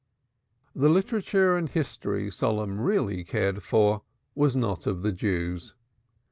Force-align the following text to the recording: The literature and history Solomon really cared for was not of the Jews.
The 0.75 0.89
literature 0.89 1.55
and 1.55 1.69
history 1.69 2.31
Solomon 2.31 2.81
really 2.81 3.23
cared 3.23 3.61
for 3.61 4.01
was 4.33 4.55
not 4.55 4.87
of 4.87 5.03
the 5.03 5.11
Jews. 5.11 5.75